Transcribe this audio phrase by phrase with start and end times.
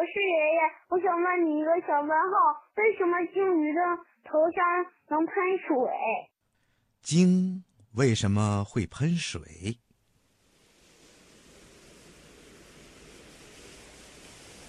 [0.00, 2.34] 我是爷爷，我想问你一个小问号：
[2.76, 3.80] 为什么鲸鱼的
[4.24, 4.64] 头上
[5.10, 5.76] 能喷水？
[7.02, 9.76] 鲸为什么会喷水？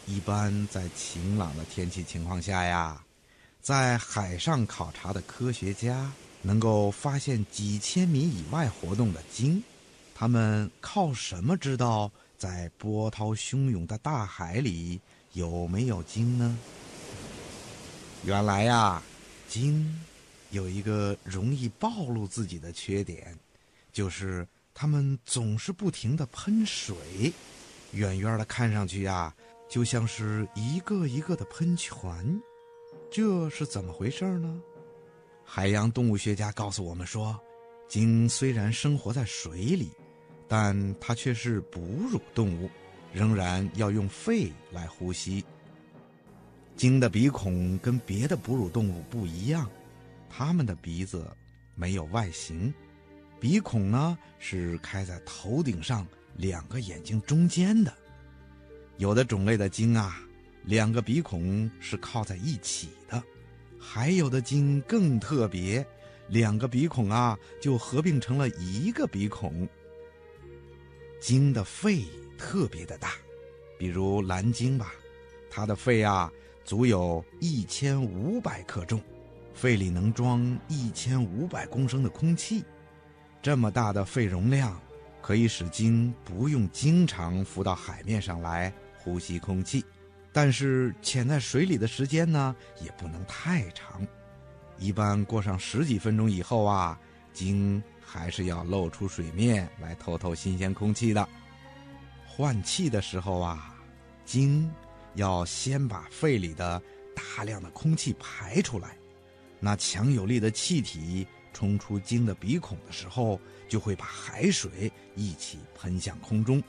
[0.05, 3.01] 一般在晴朗的天气情况下呀，
[3.61, 6.11] 在海上考察的科学家
[6.41, 9.63] 能够发现几千米以外活动的鲸，
[10.13, 14.99] 他们靠什么知道在波涛汹涌的大海里
[15.33, 16.57] 有没有鲸呢？
[18.23, 19.01] 原来呀，
[19.47, 19.99] 鲸
[20.51, 23.37] 有一个容易暴露自己的缺点，
[23.91, 26.95] 就是它们总是不停的喷水，
[27.91, 29.33] 远远的看上去呀。
[29.69, 32.41] 就像是一个一个的喷泉，
[33.09, 34.61] 这是怎么回事呢？
[35.45, 37.39] 海洋动物学家告诉我们说，
[37.87, 39.89] 鲸虽然生活在水里，
[40.45, 41.79] 但它却是哺
[42.11, 42.69] 乳动物，
[43.13, 45.43] 仍然要用肺来呼吸。
[46.75, 49.69] 鲸的鼻孔跟别的哺乳动物不一样，
[50.29, 51.29] 它们的鼻子
[51.75, 52.73] 没有外形，
[53.39, 57.93] 鼻孔呢是开在头顶上两个眼睛中间的。
[58.97, 60.21] 有的种类的鲸啊，
[60.63, 63.21] 两个鼻孔是靠在一起的；
[63.79, 65.85] 还有的鲸更特别，
[66.29, 69.67] 两个鼻孔啊就合并成了一个鼻孔。
[71.19, 72.05] 鲸的肺
[72.41, 73.11] 特别的大，
[73.77, 74.93] 比如蓝鲸吧，
[75.47, 76.33] 它的肺啊
[76.65, 78.99] 足有一千五百克重，
[79.53, 82.65] 肺里能装一千五百公升的空气。
[83.43, 84.81] 这么大的肺容量，
[85.21, 88.73] 可以使鲸不用经常浮到海面上来。
[88.97, 89.85] 呼吸空气，
[90.31, 94.05] 但是潜在水里的时间呢，也不能太长。
[94.77, 96.99] 一般过上十几分钟以后啊，
[97.33, 101.29] 鲸还是要露出水面来透透新鲜空气的。
[102.41, 103.71] 换气的时候啊，
[104.25, 104.67] 鲸
[105.13, 106.81] 要先把肺里的
[107.13, 108.97] 大量的空气排出来，
[109.59, 113.39] 那强有力的气体冲出鲸的鼻孔的时候，
[113.69, 116.59] 就会把海水一起喷向空中。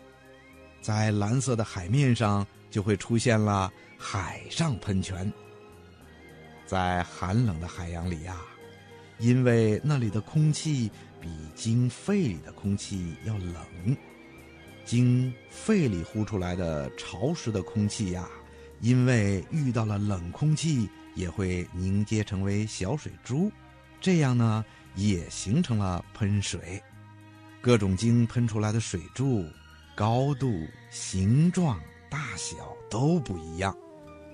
[0.82, 5.32] 在蓝色的海面上，就会出现了海上喷泉。
[6.66, 8.42] 在寒冷的海洋里呀，
[9.18, 13.96] 因为那里的空气比鲸肺里的空气要冷，
[14.84, 18.28] 经肺里呼出来的潮湿的空气呀，
[18.80, 23.50] 因为遇到了冷空气，也会凝结成为小水珠，
[24.00, 26.82] 这样呢，也形成了喷水。
[27.60, 29.44] 各种鲸喷出来的水柱。
[29.94, 31.78] 高度、形状、
[32.08, 33.76] 大小都不一样，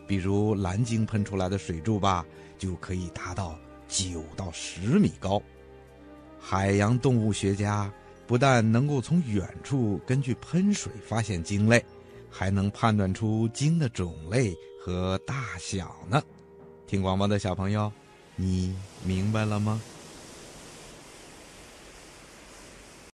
[0.07, 2.25] 比如蓝鲸喷出来的水柱吧，
[2.57, 5.43] 就可以达到九到十米高。
[6.39, 7.93] 海洋动物学家
[8.29, 11.83] 不但能够从远处根据喷水发现鲸类，
[12.31, 16.23] 还能判断出鲸的种类和大小呢。
[16.87, 17.91] 听广播的小朋友，
[18.37, 19.81] 你明白了吗？